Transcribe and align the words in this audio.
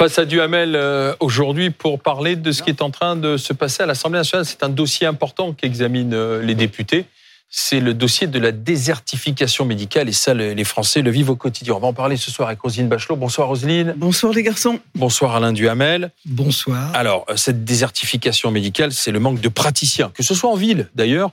Face 0.00 0.18
à 0.18 0.24
Duhamel 0.24 0.76
euh, 0.76 1.14
aujourd'hui 1.20 1.68
pour 1.68 2.00
parler 2.00 2.34
de 2.34 2.52
ce 2.52 2.62
qui 2.62 2.70
est 2.70 2.80
en 2.80 2.90
train 2.90 3.16
de 3.16 3.36
se 3.36 3.52
passer 3.52 3.82
à 3.82 3.86
l'Assemblée 3.86 4.18
nationale. 4.18 4.46
C'est 4.46 4.62
un 4.62 4.70
dossier 4.70 5.06
important 5.06 5.52
qu'examinent 5.52 6.14
euh, 6.14 6.40
les 6.40 6.54
députés. 6.54 7.04
C'est 7.52 7.80
le 7.80 7.94
dossier 7.94 8.28
de 8.28 8.38
la 8.38 8.52
désertification 8.52 9.64
médicale 9.64 10.08
et 10.08 10.12
ça, 10.12 10.34
les 10.34 10.64
Français 10.64 11.02
le 11.02 11.10
vivent 11.10 11.30
au 11.30 11.36
quotidien. 11.36 11.74
On 11.74 11.80
va 11.80 11.88
en 11.88 11.92
parler 11.92 12.16
ce 12.16 12.30
soir 12.30 12.48
avec 12.48 12.60
Roselyne 12.60 12.88
Bachelot. 12.88 13.16
Bonsoir 13.16 13.48
Roselyne. 13.48 13.92
Bonsoir 13.96 14.32
les 14.32 14.44
garçons. 14.44 14.78
Bonsoir 14.94 15.34
Alain 15.34 15.52
Duhamel. 15.52 16.12
Bonsoir. 16.24 16.94
Alors, 16.94 17.26
euh, 17.28 17.36
cette 17.36 17.64
désertification 17.64 18.52
médicale, 18.52 18.92
c'est 18.92 19.10
le 19.10 19.18
manque 19.18 19.40
de 19.40 19.48
praticiens, 19.48 20.10
que 20.14 20.22
ce 20.22 20.32
soit 20.32 20.48
en 20.48 20.54
ville 20.54 20.88
d'ailleurs 20.94 21.32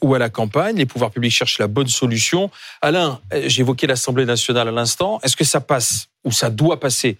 ou 0.00 0.14
à 0.14 0.18
la 0.18 0.30
campagne. 0.30 0.76
Les 0.76 0.86
pouvoirs 0.86 1.10
publics 1.10 1.32
cherchent 1.32 1.58
la 1.58 1.66
bonne 1.66 1.88
solution. 1.88 2.50
Alain, 2.80 3.20
j'évoquais 3.46 3.86
l'Assemblée 3.86 4.24
nationale 4.24 4.68
à 4.68 4.70
l'instant. 4.70 5.20
Est-ce 5.22 5.36
que 5.36 5.44
ça 5.44 5.60
passe 5.60 6.08
ou 6.24 6.32
ça 6.32 6.48
doit 6.48 6.80
passer 6.80 7.18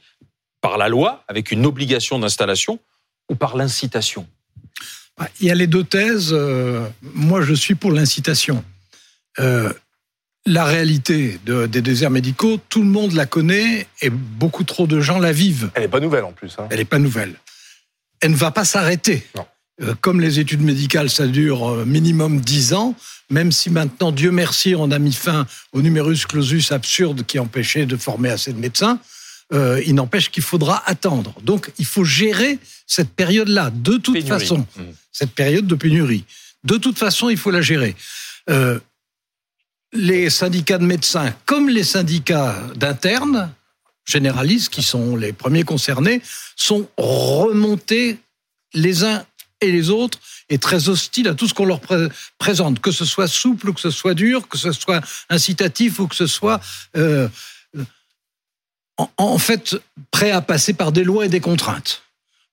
par 0.62 0.78
la 0.78 0.88
loi, 0.88 1.24
avec 1.28 1.50
une 1.50 1.66
obligation 1.66 2.18
d'installation, 2.18 2.78
ou 3.30 3.34
par 3.34 3.54
l'incitation? 3.54 4.26
Il 5.40 5.46
y 5.46 5.50
a 5.50 5.54
les 5.54 5.66
deux 5.66 5.84
thèses. 5.84 6.30
Euh, 6.32 6.86
moi, 7.02 7.42
je 7.42 7.54
suis 7.54 7.74
pour 7.74 7.92
l'incitation. 7.92 8.64
Euh, 9.38 9.72
la 10.46 10.64
réalité 10.64 11.38
des 11.44 11.82
déserts 11.82 12.10
médicaux, 12.10 12.58
tout 12.68 12.82
le 12.82 12.88
monde 12.88 13.12
la 13.12 13.26
connaît 13.26 13.86
et 14.00 14.10
beaucoup 14.10 14.64
trop 14.64 14.86
de 14.86 15.00
gens 15.00 15.18
la 15.18 15.32
vivent. 15.32 15.70
Elle 15.74 15.82
n'est 15.82 15.88
pas 15.88 16.00
nouvelle 16.00 16.24
en 16.24 16.32
plus. 16.32 16.56
Hein. 16.58 16.66
Elle 16.70 16.78
n'est 16.78 16.84
pas 16.84 16.98
nouvelle. 16.98 17.34
Elle 18.20 18.30
ne 18.30 18.36
va 18.36 18.50
pas 18.50 18.64
s'arrêter. 18.64 19.26
Euh, 19.82 19.94
comme 20.00 20.20
les 20.20 20.40
études 20.40 20.62
médicales, 20.62 21.10
ça 21.10 21.26
dure 21.26 21.84
minimum 21.84 22.40
10 22.40 22.72
ans, 22.72 22.94
même 23.30 23.52
si 23.52 23.70
maintenant, 23.70 24.10
Dieu 24.10 24.30
merci, 24.30 24.74
on 24.74 24.90
a 24.90 24.98
mis 24.98 25.12
fin 25.12 25.46
au 25.72 25.82
numerus 25.82 26.26
clausus 26.26 26.72
absurde 26.72 27.24
qui 27.26 27.38
empêchait 27.38 27.86
de 27.86 27.96
former 27.96 28.30
assez 28.30 28.52
de 28.52 28.58
médecins. 28.58 28.98
Euh, 29.52 29.82
il 29.86 29.94
n'empêche 29.94 30.30
qu'il 30.30 30.42
faudra 30.42 30.82
attendre. 30.86 31.34
Donc, 31.42 31.70
il 31.78 31.86
faut 31.86 32.04
gérer 32.04 32.58
cette 32.86 33.10
période-là, 33.10 33.70
de 33.70 33.96
toute 33.96 34.26
façon, 34.26 34.58
mmh. 34.58 34.82
cette 35.10 35.32
période 35.32 35.66
de 35.66 35.74
pénurie. 35.74 36.24
De 36.64 36.76
toute 36.76 36.98
façon, 36.98 37.30
il 37.30 37.38
faut 37.38 37.50
la 37.50 37.62
gérer. 37.62 37.96
Euh, 38.50 38.78
les 39.92 40.28
syndicats 40.28 40.76
de 40.76 40.84
médecins, 40.84 41.34
comme 41.46 41.70
les 41.70 41.84
syndicats 41.84 42.62
d'internes, 42.76 43.50
généralistes, 44.04 44.68
qui 44.68 44.82
sont 44.82 45.16
les 45.16 45.32
premiers 45.32 45.64
concernés, 45.64 46.20
sont 46.56 46.88
remontés 46.98 48.18
les 48.74 49.04
uns 49.04 49.24
et 49.60 49.72
les 49.72 49.90
autres 49.90 50.18
et 50.50 50.58
très 50.58 50.88
hostiles 50.88 51.28
à 51.28 51.34
tout 51.34 51.48
ce 51.48 51.54
qu'on 51.54 51.66
leur 51.66 51.80
présente, 52.38 52.80
que 52.80 52.90
ce 52.90 53.04
soit 53.04 53.28
souple 53.28 53.70
ou 53.70 53.72
que 53.72 53.80
ce 53.80 53.90
soit 53.90 54.14
dur, 54.14 54.48
que 54.48 54.58
ce 54.58 54.72
soit 54.72 55.02
incitatif 55.28 56.00
ou 56.00 56.06
que 56.06 56.14
ce 56.14 56.26
soit 56.26 56.60
euh, 56.96 57.28
en 59.16 59.38
fait 59.38 59.76
prêt 60.10 60.30
à 60.30 60.40
passer 60.40 60.72
par 60.72 60.92
des 60.92 61.04
lois 61.04 61.26
et 61.26 61.28
des 61.28 61.40
contraintes. 61.40 62.02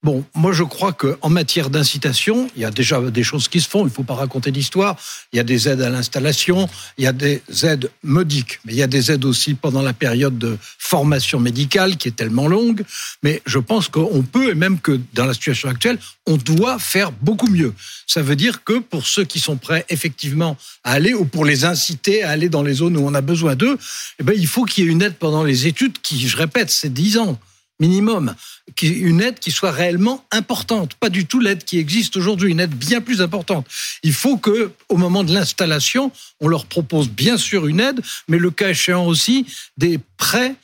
Bon, 0.05 0.23
moi 0.35 0.51
je 0.51 0.61
crois 0.61 0.93
qu'en 0.93 1.29
matière 1.29 1.71
d'incitation, 1.71 2.47
il 2.55 2.61
y 2.61 2.65
a 2.65 2.69
déjà 2.69 3.01
des 3.01 3.23
choses 3.23 3.47
qui 3.47 3.59
se 3.59 3.67
font, 3.67 3.81
il 3.81 3.85
ne 3.85 3.89
faut 3.89 4.03
pas 4.03 4.13
raconter 4.13 4.51
d'histoire. 4.51 4.97
Il 5.33 5.37
y 5.37 5.39
a 5.39 5.43
des 5.43 5.67
aides 5.67 5.81
à 5.81 5.89
l'installation, 5.89 6.69
il 6.99 7.05
y 7.05 7.07
a 7.07 7.11
des 7.11 7.41
aides 7.63 7.89
modiques, 8.03 8.59
mais 8.65 8.73
il 8.73 8.77
y 8.77 8.83
a 8.83 8.87
des 8.87 9.11
aides 9.11 9.25
aussi 9.25 9.55
pendant 9.55 9.81
la 9.81 9.93
période 9.93 10.37
de 10.37 10.59
formation 10.77 11.39
médicale 11.39 11.97
qui 11.97 12.09
est 12.09 12.15
tellement 12.15 12.47
longue. 12.47 12.83
Mais 13.23 13.41
je 13.47 13.57
pense 13.57 13.89
qu'on 13.89 14.21
peut, 14.21 14.51
et 14.51 14.53
même 14.53 14.79
que 14.79 14.99
dans 15.15 15.25
la 15.25 15.33
situation 15.33 15.69
actuelle, 15.69 15.97
on 16.27 16.37
doit 16.37 16.77
faire 16.77 17.11
beaucoup 17.11 17.47
mieux. 17.47 17.73
Ça 18.05 18.21
veut 18.21 18.35
dire 18.35 18.63
que 18.63 18.77
pour 18.77 19.07
ceux 19.07 19.23
qui 19.23 19.39
sont 19.39 19.57
prêts 19.57 19.87
effectivement 19.89 20.55
à 20.83 20.91
aller, 20.91 21.15
ou 21.15 21.25
pour 21.25 21.45
les 21.45 21.65
inciter 21.65 22.21
à 22.21 22.29
aller 22.29 22.49
dans 22.49 22.61
les 22.61 22.75
zones 22.75 22.95
où 22.95 23.07
on 23.07 23.15
a 23.15 23.21
besoin 23.21 23.55
d'eux, 23.55 23.79
eh 24.19 24.23
ben, 24.23 24.35
il 24.37 24.45
faut 24.45 24.65
qu'il 24.65 24.83
y 24.83 24.87
ait 24.87 24.91
une 24.91 25.01
aide 25.01 25.15
pendant 25.15 25.43
les 25.43 25.65
études 25.65 25.97
qui, 26.03 26.27
je 26.27 26.37
répète, 26.37 26.69
c'est 26.69 26.93
10 26.93 27.17
ans 27.17 27.39
minimum, 27.80 28.36
une 28.81 29.22
aide 29.22 29.40
qui 29.40 29.52
soit 29.52 29.72
réellement 29.72 30.24
importante, 30.31 30.96
pas 30.96 31.09
du 31.09 31.25
tout 31.25 31.40
l'aide 31.40 31.63
qui 31.63 31.78
existe 31.78 32.16
aujourd'hui, 32.16 32.52
une 32.52 32.59
aide 32.59 32.74
bien 32.74 33.02
plus 33.02 33.22
importante. 33.22 33.68
Il 34.03 34.13
faut 34.13 34.38
que, 34.38 34.72
au 34.90 34.97
moment 34.97 35.24
de 35.24 35.34
l'installation, 35.34 36.12
on 36.40 36.47
leur 36.47 36.66
propose 36.66 37.09
bien 37.09 37.38
sûr 37.38 37.68
une 37.68 37.80
aide, 37.80 38.02
mais 38.28 38.38
le 38.38 38.52
cas 38.52 38.69
échéant 38.69 39.06
aussi 39.06 39.46
des 39.78 40.00
prêts 40.18 40.56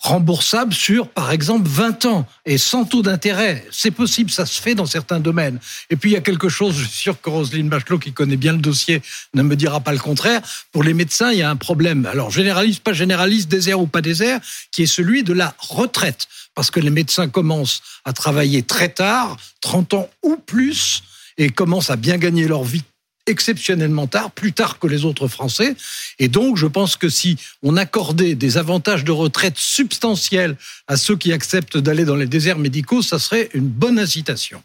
remboursable 0.00 0.74
sur, 0.74 1.08
par 1.08 1.30
exemple, 1.30 1.68
20 1.68 2.04
ans 2.06 2.26
et 2.46 2.58
sans 2.58 2.84
taux 2.84 3.02
d'intérêt. 3.02 3.64
C'est 3.70 3.90
possible, 3.90 4.30
ça 4.30 4.46
se 4.46 4.60
fait 4.60 4.74
dans 4.74 4.86
certains 4.86 5.20
domaines. 5.20 5.58
Et 5.90 5.96
puis, 5.96 6.10
il 6.10 6.12
y 6.14 6.16
a 6.16 6.20
quelque 6.20 6.48
chose, 6.48 6.76
je 6.76 6.84
suis 6.84 6.98
sûr 6.98 7.20
que 7.20 7.30
Roselyne 7.30 7.68
Bachelot, 7.68 7.98
qui 7.98 8.12
connaît 8.12 8.36
bien 8.36 8.52
le 8.52 8.58
dossier, 8.58 9.02
ne 9.34 9.42
me 9.42 9.56
dira 9.56 9.80
pas 9.80 9.92
le 9.92 9.98
contraire. 9.98 10.42
Pour 10.72 10.82
les 10.82 10.94
médecins, 10.94 11.30
il 11.32 11.38
y 11.38 11.42
a 11.42 11.50
un 11.50 11.56
problème. 11.56 12.06
Alors, 12.06 12.30
généraliste, 12.30 12.82
pas 12.82 12.92
généraliste, 12.92 13.48
désert 13.48 13.80
ou 13.80 13.86
pas 13.86 14.00
désert, 14.00 14.40
qui 14.70 14.82
est 14.82 14.86
celui 14.86 15.22
de 15.22 15.32
la 15.32 15.54
retraite. 15.58 16.28
Parce 16.54 16.70
que 16.70 16.80
les 16.80 16.90
médecins 16.90 17.28
commencent 17.28 17.82
à 18.04 18.12
travailler 18.12 18.62
très 18.62 18.88
tard, 18.88 19.36
30 19.60 19.94
ans 19.94 20.08
ou 20.22 20.36
plus, 20.36 21.02
et 21.38 21.50
commencent 21.50 21.90
à 21.90 21.96
bien 21.96 22.16
gagner 22.16 22.46
leur 22.46 22.64
vie 22.64 22.84
exceptionnellement 23.26 24.06
tard, 24.06 24.30
plus 24.30 24.52
tard 24.52 24.78
que 24.78 24.86
les 24.86 25.04
autres 25.04 25.28
Français. 25.28 25.76
Et 26.18 26.28
donc, 26.28 26.56
je 26.56 26.66
pense 26.66 26.96
que 26.96 27.08
si 27.08 27.36
on 27.62 27.76
accordait 27.76 28.34
des 28.34 28.58
avantages 28.58 29.04
de 29.04 29.12
retraite 29.12 29.56
substantiels 29.56 30.56
à 30.86 30.96
ceux 30.96 31.16
qui 31.16 31.32
acceptent 31.32 31.78
d'aller 31.78 32.04
dans 32.04 32.16
les 32.16 32.26
déserts 32.26 32.58
médicaux, 32.58 33.02
ça 33.02 33.18
serait 33.18 33.50
une 33.54 33.68
bonne 33.68 33.98
incitation. 33.98 34.62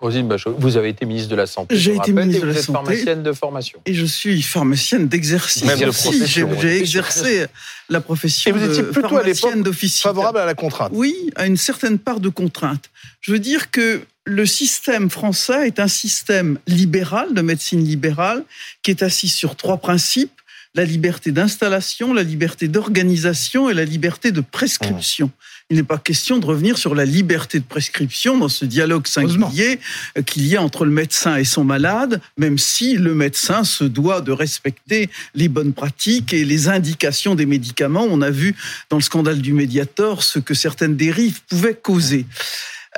Rosine 0.00 0.28
Bachot, 0.28 0.54
vous 0.56 0.76
avez 0.76 0.90
été 0.90 1.04
ministre 1.06 1.28
de 1.28 1.34
la 1.34 1.46
Santé. 1.46 1.76
J'ai 1.76 1.96
été 1.96 2.12
ministre 2.12 2.46
de 2.46 2.52
la 2.52 2.62
Santé. 2.62 2.72
pharmacienne 2.72 3.22
de 3.24 3.32
formation. 3.32 3.80
Et 3.84 3.94
je 3.94 4.04
suis 4.04 4.42
pharmacienne 4.42 5.08
d'exercice. 5.08 5.64
Même 5.64 5.80
de 5.80 5.90
profession. 5.90 6.50
J'ai 6.60 6.78
exercé 6.78 7.46
la 7.88 8.00
profession 8.00 8.50
et 8.50 8.52
vous 8.52 8.64
étiez 8.64 8.84
plutôt 8.84 9.16
à 9.16 9.24
l'époque 9.24 9.54
favorable 9.90 10.38
à 10.38 10.46
la 10.46 10.54
contrainte. 10.54 10.92
Oui, 10.94 11.30
à 11.34 11.46
une 11.46 11.56
certaine 11.56 11.98
part 11.98 12.20
de 12.20 12.28
contrainte. 12.28 12.90
Je 13.20 13.32
veux 13.32 13.40
dire 13.40 13.72
que 13.72 14.02
le 14.24 14.46
système 14.46 15.10
français 15.10 15.66
est 15.66 15.80
un 15.80 15.88
système 15.88 16.58
libéral, 16.68 17.34
de 17.34 17.42
médecine 17.42 17.82
libérale, 17.82 18.44
qui 18.82 18.92
est 18.92 19.02
assis 19.02 19.28
sur 19.28 19.56
trois 19.56 19.78
principes 19.78 20.30
la 20.78 20.84
liberté 20.84 21.32
d'installation, 21.32 22.14
la 22.14 22.22
liberté 22.22 22.68
d'organisation 22.68 23.68
et 23.68 23.74
la 23.74 23.84
liberté 23.84 24.30
de 24.30 24.40
prescription. 24.40 25.32
Il 25.70 25.76
n'est 25.76 25.82
pas 25.82 25.98
question 25.98 26.38
de 26.38 26.46
revenir 26.46 26.78
sur 26.78 26.94
la 26.94 27.04
liberté 27.04 27.58
de 27.58 27.64
prescription 27.64 28.38
dans 28.38 28.48
ce 28.48 28.64
dialogue 28.64 29.08
singulier 29.08 29.80
qu'il 30.24 30.46
y 30.46 30.56
a 30.56 30.62
entre 30.62 30.84
le 30.84 30.92
médecin 30.92 31.34
et 31.34 31.42
son 31.42 31.64
malade, 31.64 32.20
même 32.36 32.58
si 32.58 32.96
le 32.96 33.12
médecin 33.12 33.64
se 33.64 33.82
doit 33.82 34.20
de 34.20 34.30
respecter 34.30 35.10
les 35.34 35.48
bonnes 35.48 35.72
pratiques 35.72 36.32
et 36.32 36.44
les 36.44 36.68
indications 36.68 37.34
des 37.34 37.44
médicaments. 37.44 38.06
On 38.08 38.22
a 38.22 38.30
vu 38.30 38.54
dans 38.88 38.98
le 38.98 39.02
scandale 39.02 39.42
du 39.42 39.52
Mediator 39.52 40.22
ce 40.22 40.38
que 40.38 40.54
certaines 40.54 40.96
dérives 40.96 41.40
pouvaient 41.48 41.74
causer. 41.74 42.24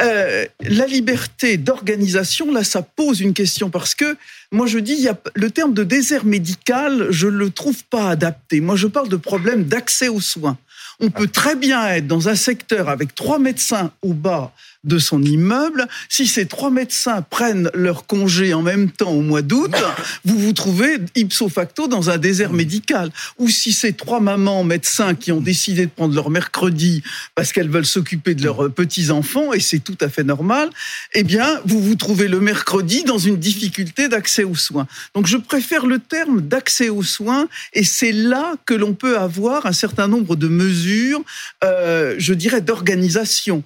Euh, 0.00 0.46
la 0.60 0.86
liberté 0.86 1.56
d'organisation, 1.56 2.52
là, 2.52 2.64
ça 2.64 2.82
pose 2.82 3.20
une 3.20 3.34
question 3.34 3.70
parce 3.70 3.94
que 3.94 4.16
moi, 4.50 4.66
je 4.66 4.78
dis, 4.78 4.94
il 4.94 5.00
y 5.00 5.08
a, 5.08 5.18
le 5.34 5.50
terme 5.50 5.74
de 5.74 5.84
désert 5.84 6.24
médical, 6.24 7.08
je 7.10 7.26
le 7.26 7.50
trouve 7.50 7.84
pas 7.84 8.08
adapté. 8.08 8.60
Moi, 8.60 8.76
je 8.76 8.86
parle 8.86 9.08
de 9.08 9.16
problème 9.16 9.64
d'accès 9.64 10.08
aux 10.08 10.20
soins. 10.20 10.58
On 11.00 11.10
peut 11.10 11.28
très 11.28 11.56
bien 11.56 11.86
être 11.88 12.06
dans 12.06 12.28
un 12.28 12.34
secteur 12.34 12.88
avec 12.88 13.14
trois 13.14 13.38
médecins 13.38 13.90
au 14.02 14.12
bas 14.12 14.52
de 14.84 14.98
son 14.98 15.22
immeuble. 15.22 15.86
Si 16.08 16.26
ces 16.26 16.46
trois 16.46 16.70
médecins 16.70 17.22
prennent 17.22 17.70
leur 17.74 18.06
congé 18.06 18.54
en 18.54 18.62
même 18.62 18.90
temps 18.90 19.10
au 19.10 19.20
mois 19.20 19.42
d'août, 19.42 19.74
vous 20.24 20.38
vous 20.38 20.52
trouvez 20.52 20.98
ipso 21.14 21.48
facto 21.48 21.86
dans 21.86 22.10
un 22.10 22.18
désert 22.18 22.52
médical. 22.52 23.10
Ou 23.38 23.48
si 23.48 23.72
ces 23.72 23.92
trois 23.92 24.20
mamans 24.20 24.64
médecins 24.64 25.14
qui 25.14 25.32
ont 25.32 25.40
décidé 25.40 25.86
de 25.86 25.90
prendre 25.90 26.14
leur 26.14 26.30
mercredi 26.30 27.02
parce 27.34 27.52
qu'elles 27.52 27.68
veulent 27.68 27.86
s'occuper 27.86 28.34
de 28.34 28.42
leurs 28.42 28.72
petits-enfants, 28.72 29.52
et 29.52 29.60
c'est 29.60 29.80
tout 29.80 29.98
à 30.00 30.08
fait 30.08 30.24
normal, 30.24 30.70
eh 31.14 31.24
bien, 31.24 31.60
vous 31.64 31.80
vous 31.80 31.94
trouvez 31.94 32.28
le 32.28 32.40
mercredi 32.40 33.04
dans 33.04 33.18
une 33.18 33.36
difficulté 33.36 34.08
d'accès 34.08 34.44
aux 34.44 34.54
soins. 34.54 34.86
Donc 35.14 35.26
je 35.26 35.36
préfère 35.36 35.86
le 35.86 35.98
terme 35.98 36.40
d'accès 36.40 36.88
aux 36.88 37.02
soins, 37.02 37.48
et 37.74 37.84
c'est 37.84 38.12
là 38.12 38.54
que 38.64 38.74
l'on 38.74 38.94
peut 38.94 39.18
avoir 39.18 39.66
un 39.66 39.72
certain 39.72 40.08
nombre 40.08 40.36
de 40.36 40.48
mesures, 40.48 41.22
euh, 41.64 42.14
je 42.18 42.34
dirais, 42.34 42.60
d'organisation 42.60 43.62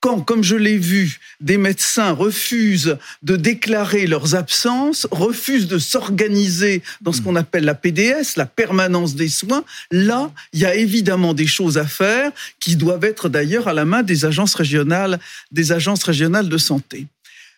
quand, 0.00 0.20
comme 0.20 0.44
je 0.44 0.56
l'ai 0.56 0.78
vu, 0.78 1.18
des 1.40 1.58
médecins 1.58 2.12
refusent 2.12 2.98
de 3.22 3.36
déclarer 3.36 4.06
leurs 4.06 4.34
absences, 4.34 5.08
refusent 5.10 5.66
de 5.66 5.78
s'organiser 5.78 6.82
dans 7.00 7.12
ce 7.12 7.20
qu'on 7.20 7.36
appelle 7.36 7.64
la 7.64 7.74
PDS, 7.74 8.36
la 8.36 8.46
permanence 8.46 9.16
des 9.16 9.28
soins, 9.28 9.64
là, 9.90 10.30
il 10.52 10.60
y 10.60 10.66
a 10.66 10.74
évidemment 10.74 11.34
des 11.34 11.46
choses 11.46 11.78
à 11.78 11.86
faire 11.86 12.30
qui 12.60 12.76
doivent 12.76 13.04
être 13.04 13.28
d'ailleurs 13.28 13.66
à 13.66 13.72
la 13.72 13.84
main 13.84 14.02
des 14.02 14.24
agences 14.24 14.54
régionales, 14.54 15.18
des 15.50 15.72
agences 15.72 16.04
régionales 16.04 16.48
de 16.48 16.58
santé. 16.58 17.06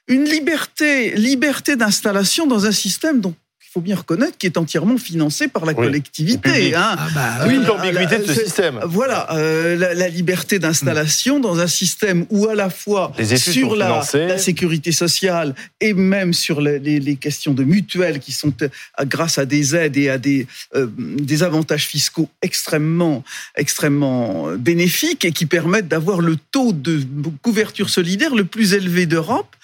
Une 0.09 0.25
liberté, 0.25 1.15
liberté 1.17 1.77
d'installation 1.77 2.47
dans 2.47 2.67
un 2.67 2.73
système 2.73 3.21
dont 3.21 3.35
faut 3.73 3.81
bien 3.81 3.95
reconnaître, 3.95 4.37
qui 4.37 4.47
est 4.47 4.59
entièrement 4.59 4.99
financé 4.99 5.47
par 5.47 5.65
la 5.65 5.75
collectivité. 5.75 6.75
Hein. 6.75 6.97
Ah 6.99 7.09
bah, 7.15 7.47
oui, 7.47 7.61
l'ambiguïté 7.65 8.19
de 8.19 8.25
ce 8.27 8.45
système. 8.45 8.81
Voilà, 8.85 9.33
euh, 9.33 9.77
la, 9.77 10.09
liberté 10.09 10.59
d'installation 10.59 11.39
dans 11.39 11.61
un 11.61 11.69
système 11.69 12.27
où 12.31 12.49
à 12.49 12.57
la 12.57 12.69
fois 12.69 13.13
sur 13.37 13.77
la, 13.77 14.03
la, 14.13 14.39
sécurité 14.39 14.91
sociale 14.91 15.55
et 15.81 15.95
même 15.95 16.33
sur 16.33 16.61
les, 16.61 17.17
questions 17.17 17.55
de 17.55 17.63
mutuelles 17.63 18.19
qui 18.19 18.33
sont 18.33 18.53
euh, 18.63 18.69
grâce 19.05 19.39
à 19.39 19.47
des 19.47 19.77
aides 19.77 19.97
et 19.97 20.11
à 20.11 20.19
des, 20.19 20.49
euh, 20.75 20.89
des 20.97 21.45
avantages 21.45 21.87
fiscaux 21.87 22.29
extrêmement, 22.43 23.23
extrêmement 23.55 24.49
bénéfiques 24.57 25.25
et 25.25 25.31
qui 25.31 25.47
permettent 25.47 25.89
d'avoir 25.89 26.21
le 26.21 26.37
taux 26.51 26.73
de 26.73 27.05
couverture 27.41 27.89
solidaire 27.89 28.35
le 28.35 28.45
plus 28.45 28.75
élevé 28.75 29.07
d'Europe, 29.07 29.55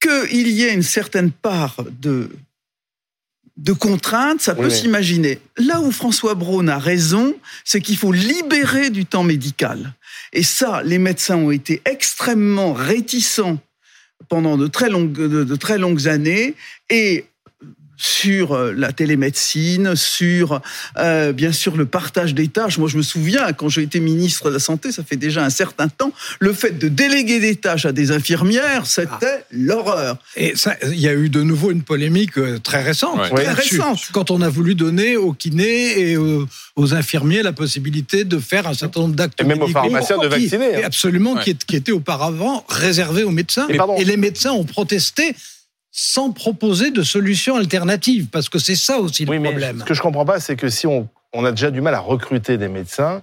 qu'il 0.00 0.48
y 0.48 0.62
ait 0.62 0.72
une 0.72 0.84
certaine 0.84 1.32
part 1.32 1.76
de 2.00 2.30
de 3.56 3.72
contraintes, 3.72 4.40
ça 4.40 4.54
peut 4.54 4.70
s'imaginer. 4.70 5.38
Là 5.56 5.80
où 5.80 5.92
François 5.92 6.34
Braun 6.34 6.68
a 6.68 6.78
raison, 6.78 7.34
c'est 7.64 7.80
qu'il 7.80 7.96
faut 7.96 8.12
libérer 8.12 8.90
du 8.90 9.06
temps 9.06 9.22
médical. 9.22 9.94
Et 10.32 10.42
ça, 10.42 10.82
les 10.82 10.98
médecins 10.98 11.36
ont 11.36 11.52
été 11.52 11.80
extrêmement 11.84 12.72
réticents 12.72 13.58
pendant 14.28 14.56
de 14.56 14.66
très 14.66 14.90
longues, 14.90 15.12
de 15.12 15.56
très 15.56 15.78
longues 15.78 16.08
années. 16.08 16.54
Et 16.90 17.26
sur 17.96 18.52
euh, 18.52 18.72
la 18.76 18.92
télémédecine, 18.92 19.94
sur 19.96 20.60
euh, 20.98 21.32
bien 21.32 21.52
sûr 21.52 21.76
le 21.76 21.86
partage 21.86 22.34
des 22.34 22.48
tâches. 22.48 22.78
Moi, 22.78 22.88
je 22.88 22.96
me 22.96 23.02
souviens 23.02 23.52
quand 23.52 23.68
j'ai 23.68 23.82
été 23.82 24.00
ministre 24.00 24.48
de 24.48 24.54
la 24.54 24.58
Santé, 24.58 24.92
ça 24.92 25.04
fait 25.04 25.16
déjà 25.16 25.44
un 25.44 25.50
certain 25.50 25.88
temps, 25.88 26.12
le 26.40 26.52
fait 26.52 26.78
de 26.78 26.88
déléguer 26.88 27.40
des 27.40 27.56
tâches 27.56 27.86
à 27.86 27.92
des 27.92 28.10
infirmières, 28.10 28.86
c'était 28.86 29.10
ah. 29.22 29.44
l'horreur. 29.50 30.16
Et 30.36 30.54
il 30.92 31.00
y 31.00 31.08
a 31.08 31.14
eu 31.14 31.28
de 31.28 31.42
nouveau 31.42 31.70
une 31.70 31.82
polémique 31.82 32.38
euh, 32.38 32.58
très 32.58 32.82
récente. 32.82 33.20
Très 33.30 33.52
récente. 33.52 34.00
Quand 34.12 34.30
on 34.30 34.40
a 34.40 34.48
voulu 34.48 34.74
donner 34.74 35.16
aux 35.16 35.32
kinés 35.32 36.00
et 36.00 36.16
aux, 36.16 36.46
infirmiers 36.94 37.42
la 37.42 37.52
possibilité 37.52 38.24
de 38.24 38.38
faire 38.38 38.66
un 38.66 38.74
certain 38.74 39.00
nombre 39.00 39.14
d'actes. 39.14 39.40
Et 39.40 39.44
même 39.44 39.62
aux 39.62 39.68
pharmaciens 39.68 40.18
de 40.18 40.26
vacciner. 40.26 40.76
Hein. 40.76 40.82
Absolument, 40.84 41.36
qui, 41.36 41.54
qui 41.54 41.76
était 41.76 41.92
auparavant 41.92 42.64
réservé 42.68 43.22
aux 43.22 43.30
médecins. 43.30 43.66
et 43.98 44.04
les 44.04 44.16
médecins 44.16 44.52
ont 44.52 44.64
protesté 44.64 45.34
sans 45.96 46.32
proposer 46.32 46.90
de 46.90 47.04
solution 47.04 47.54
alternative, 47.54 48.26
parce 48.26 48.48
que 48.48 48.58
c'est 48.58 48.74
ça 48.74 48.98
aussi 48.98 49.24
le 49.24 49.40
problème. 49.40 49.78
ce 49.78 49.84
que 49.84 49.94
je 49.94 50.02
comprends 50.02 50.24
pas, 50.24 50.40
c'est 50.40 50.56
que 50.56 50.68
si 50.68 50.88
on, 50.88 51.08
a 51.44 51.50
déjà 51.52 51.70
du 51.70 51.80
mal 51.80 51.94
à 51.94 52.00
recruter 52.00 52.58
des 52.58 52.66
médecins, 52.66 53.22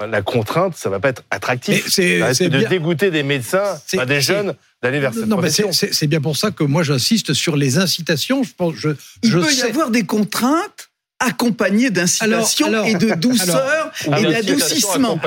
euh, 0.00 0.06
la 0.06 0.22
contrainte, 0.22 0.74
ça 0.76 0.88
va 0.88 0.98
pas 0.98 1.10
être 1.10 1.24
attractif. 1.30 1.88
C'est 1.88 2.48
de 2.48 2.66
dégoûter 2.66 3.10
des 3.10 3.22
médecins, 3.22 3.78
des 4.06 4.22
jeunes, 4.22 4.54
d'aller 4.82 4.98
vers 4.98 5.12
cette 5.12 5.26
non, 5.26 5.36
profession. 5.36 5.72
C'est 5.72 6.06
bien 6.06 6.22
pour 6.22 6.38
ça 6.38 6.50
que 6.50 6.64
moi 6.64 6.82
j'insiste 6.82 7.34
sur 7.34 7.54
les 7.54 7.76
incitations. 7.76 8.42
Je 8.42 8.52
pense, 8.56 8.74
je, 8.76 8.88
Il 9.22 9.32
peut 9.32 9.52
y 9.52 9.62
avoir 9.62 9.90
des 9.90 10.04
contraintes 10.04 10.85
accompagné 11.18 11.90
d'incitation 11.90 12.84
et 12.84 12.94
de 12.94 13.14
douceur 13.14 13.90
et 14.06 14.22
d'adoucissement. 14.22 15.18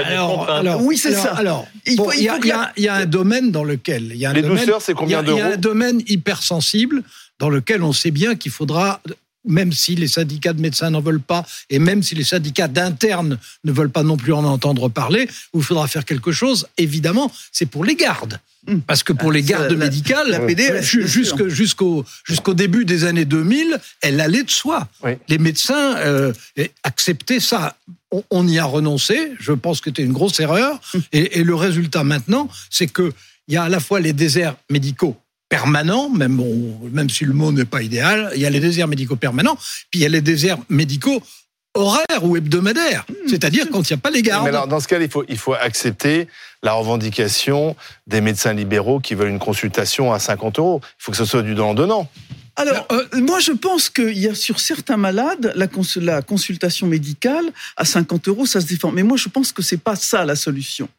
oui, 0.81 0.97
c'est 0.97 1.13
ça. 1.13 1.33
Alors, 1.36 1.68
il, 1.86 1.97
y, 2.21 2.88
a, 2.88 2.94
un 2.94 3.06
domaine 3.06 3.51
dans 3.51 3.63
lequel 3.63 4.12
il 4.12 4.18
y 4.18 4.25
a 4.25 4.30
un 4.30 4.33
les 4.33 4.41
douceurs, 4.41 4.81
c'est 4.81 4.94
combien 4.94 5.24
d'euros 5.24 5.38
Il 5.38 5.41
y 5.41 5.44
a 5.44 5.53
un 5.53 5.57
domaine 5.57 6.01
hypersensible 6.07 7.03
dans 7.39 7.50
lequel 7.50 7.83
on 7.83 7.94
sait 7.94 8.12
bien 8.12 8.36
qu'il 8.36 8.51
faudra 8.51 9.01
même 9.45 9.71
si 9.71 9.95
les 9.95 10.07
syndicats 10.07 10.53
de 10.53 10.62
médecins 10.62 10.89
n'en 10.89 11.01
veulent 11.01 11.21
pas, 11.21 11.45
et 11.69 11.80
même 11.80 12.03
si 12.03 12.15
les 12.15 12.24
syndicats 12.24 12.68
d'internes 12.68 13.38
ne 13.63 13.71
veulent 13.71 13.91
pas 13.91 14.03
non 14.03 14.18
plus 14.18 14.33
en 14.33 14.44
entendre 14.44 14.89
parler, 14.89 15.27
où 15.53 15.59
il 15.59 15.63
faudra 15.63 15.88
faire 15.88 16.06
quelque 16.06 16.31
chose, 16.31 16.68
évidemment, 16.77 17.31
c'est 17.51 17.65
pour 17.65 17.86
les 17.86 17.95
gardes. 17.95 18.39
Hmm. 18.68 18.80
Parce 18.80 19.03
que 19.03 19.13
pour 19.13 19.31
les 19.31 19.41
gardes 19.41 19.74
médicales, 19.74 20.30
la 20.30 20.81
jusqu'au 20.81 22.06
jusqu'au 22.25 22.53
début 22.53 22.83
des 22.83 23.06
années 23.06 23.24
2000, 23.24 23.80
elle 24.01 24.19
allait 24.19 24.44
de 24.44 24.51
soi. 24.51 24.89
Les 25.30 25.38
médecins 25.38 25.95
euh, 25.97 26.33
acceptaient 26.83 27.39
ça. 27.39 27.77
On, 28.31 28.47
y 28.47 28.59
a 28.59 28.65
renoncé. 28.65 29.31
Je 29.39 29.53
pense 29.53 29.80
que 29.80 29.89
c'était 29.92 30.03
une 30.03 30.13
grosse 30.13 30.39
erreur. 30.39 30.81
Hmm. 30.94 31.00
Et, 31.13 31.39
et 31.39 31.44
le 31.44 31.56
résultat 31.56 32.03
maintenant, 32.03 32.50
c'est 32.69 32.88
que 32.88 33.13
il 33.47 33.53
y 33.53 33.57
a 33.57 33.63
à 33.63 33.69
la 33.69 33.80
fois 33.80 34.00
les 34.00 34.13
déserts 34.13 34.56
médicaux 34.69 35.18
permanents, 35.50 36.10
même, 36.10 36.42
même 36.92 37.10
si 37.10 37.25
le 37.25 37.34
mot 37.34 37.51
n'est 37.51 37.66
pas 37.66 37.81
idéal, 37.81 38.31
il 38.36 38.42
y 38.42 38.46
a 38.46 38.50
les 38.50 38.60
déserts 38.60 38.88
médicaux 38.88 39.16
permanents, 39.16 39.57
puis 39.90 40.00
il 40.00 40.01
y 40.01 40.06
a 40.06 40.10
les 40.10 40.22
déserts 40.22 40.60
médicaux 40.69 41.22
horaires 41.74 42.24
ou 42.24 42.38
hebdomadaires, 42.38 43.06
hmm. 43.10 43.28
c'est-à-dire 43.28 43.68
quand 43.72 43.90
il 43.90 43.94
n'y 43.94 44.00
a 44.00 44.01
pas 44.01 44.12
les 44.12 44.22
gardes. 44.22 44.44
Mais 44.44 44.50
alors, 44.50 44.68
dans 44.68 44.80
ce 44.80 44.88
cas, 44.88 45.00
il 45.00 45.10
faut, 45.10 45.24
il 45.28 45.38
faut 45.38 45.54
accepter 45.54 46.28
la 46.63 46.74
revendication 46.74 47.75
des 48.07 48.22
médecins 48.22 48.54
libéraux 48.54 49.00
qui 49.00 49.16
veulent 49.16 49.30
une 49.30 49.40
consultation 49.40 50.13
à 50.13 50.19
50 50.19 50.60
euros. 50.60 50.81
Il 50.84 51.04
faut 51.04 51.12
que 51.12 51.18
ce 51.18 51.25
soit 51.25 51.42
du 51.42 51.56
donnant-donnant. 51.56 52.10
Alors, 52.56 52.86
euh, 52.92 53.06
moi, 53.13 53.40
je 53.40 53.54
pense 53.54 53.90
qu'il 53.90 54.18
y 54.18 54.28
a 54.28 54.36
sur 54.36 54.60
certains 54.60 54.98
malades, 54.98 55.54
la, 55.56 55.68
la, 56.02 56.22
consultation 56.22 56.88
médicale 56.88 57.45
à 57.78 57.86
50 57.86 58.28
euros, 58.28 58.45
ça 58.45 58.60
se 58.60 58.66
défend. 58.66 58.92
Mais 58.92 59.04
moi, 59.04 59.16
je 59.16 59.30
pense 59.30 59.54
que 59.54 59.62
c'est 59.62 59.78
pas 59.78 59.95
ça 59.95 60.25
la 60.25 60.36
solution 60.36 60.90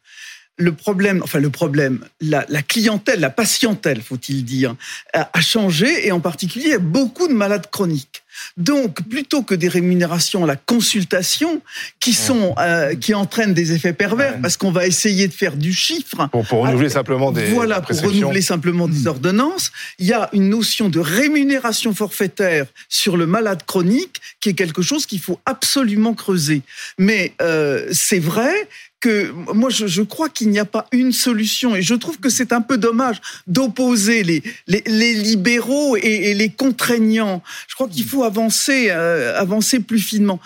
le 0.57 0.73
problème, 0.73 1.21
enfin 1.23 1.39
le 1.39 1.49
problème, 1.49 2.05
la, 2.19 2.43
clientèle, 2.61 3.19
la 3.19 3.29
patientèle, 3.29 4.01
faut-il 4.01 4.43
dire, 4.43 4.75
a, 5.13 5.41
changé 5.41 6.07
et 6.07 6.11
en 6.11 6.19
particulier, 6.19 6.77
beaucoup 6.77 7.27
de 7.27 7.33
malades 7.33 7.69
chroniques. 7.71 8.23
Donc, 8.57 9.01
plutôt 9.09 9.43
que 9.43 9.55
des 9.55 9.67
rémunérations 9.67 10.43
à 10.43 10.47
la 10.47 10.55
consultation 10.55 11.61
qui 11.99 12.13
sont 12.13 12.55
euh, 12.59 12.95
qui 12.95 13.13
entraînent 13.13 13.53
des 13.53 13.73
effets 13.73 13.93
pervers, 13.93 14.39
parce 14.41 14.57
qu'on 14.57 14.71
va 14.71 14.87
essayer 14.87 15.27
de 15.27 15.33
faire 15.33 15.55
du 15.55 15.73
chiffre 15.73 16.27
pour, 16.31 16.45
renouveler 16.49 16.89
simplement 16.89 17.31
des 17.31 17.45
voilà 17.51 17.81
pour 17.81 17.99
renouveler 17.99 18.41
simplement 18.41 18.87
des 18.87 19.03
hmm. 19.03 19.07
ordonnances, 19.07 19.71
il 19.99 20.07
y 20.07 20.13
a 20.13 20.29
une 20.33 20.49
notion 20.49 20.89
de 20.89 20.99
rémunération 20.99 21.93
forfaitaire 21.93 22.65
sur 22.89 23.17
le 23.17 23.25
malade 23.25 23.63
chronique 23.65 24.21
qui 24.39 24.49
est 24.49 24.53
quelque 24.53 24.81
chose 24.81 25.05
qu'il 25.05 25.19
faut 25.19 25.39
absolument 25.45 26.13
creuser. 26.13 26.61
Mais 26.97 27.33
euh, 27.41 27.87
c'est 27.91 28.19
vrai 28.19 28.67
que 29.01 29.31
moi 29.53 29.69
je, 29.69 30.01
crois 30.03 30.29
qu'il 30.29 30.49
n'y 30.49 30.59
a 30.59 30.65
pas 30.65 30.85
une 30.91 31.11
solution 31.11 31.75
et 31.75 31.81
je 31.81 31.95
trouve 31.95 32.19
que 32.19 32.29
c'est 32.29 32.53
un 32.53 32.61
peu 32.61 32.77
dommage 32.77 33.19
d'opposer 33.47 34.23
les, 34.23 34.43
les, 34.67 35.13
libéraux 35.13 35.97
et, 35.97 36.33
les 36.35 36.49
contraignants. 36.49 37.41
Je 37.67 37.73
crois 37.73 37.89
qu'il 37.89 38.05
faut 38.05 38.20
avancer, 38.23 38.89
euh, 38.89 39.39
avancer 39.39 39.79
plus 39.79 39.99
finement. 39.99 40.39